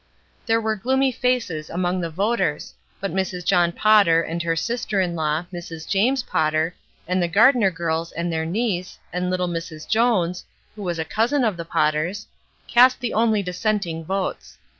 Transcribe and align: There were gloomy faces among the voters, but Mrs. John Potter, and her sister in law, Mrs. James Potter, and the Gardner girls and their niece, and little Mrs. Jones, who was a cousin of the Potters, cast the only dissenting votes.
There 0.47 0.59
were 0.59 0.75
gloomy 0.75 1.11
faces 1.11 1.69
among 1.69 2.01
the 2.01 2.09
voters, 2.09 2.73
but 2.99 3.13
Mrs. 3.13 3.45
John 3.45 3.71
Potter, 3.71 4.23
and 4.23 4.41
her 4.41 4.55
sister 4.55 4.99
in 4.99 5.15
law, 5.15 5.45
Mrs. 5.53 5.87
James 5.87 6.23
Potter, 6.23 6.73
and 7.07 7.21
the 7.21 7.27
Gardner 7.27 7.69
girls 7.69 8.11
and 8.11 8.33
their 8.33 8.43
niece, 8.43 8.97
and 9.13 9.29
little 9.29 9.47
Mrs. 9.47 9.87
Jones, 9.87 10.43
who 10.75 10.81
was 10.81 10.97
a 10.97 11.05
cousin 11.05 11.43
of 11.43 11.55
the 11.55 11.65
Potters, 11.65 12.25
cast 12.67 12.99
the 12.99 13.13
only 13.13 13.43
dissenting 13.43 14.03
votes. 14.03 14.57